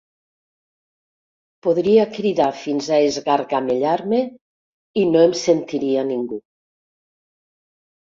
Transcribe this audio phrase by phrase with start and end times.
[1.65, 4.21] Podria cridar fins a esgargamellar-me
[5.03, 6.41] i no em sentiria ningú.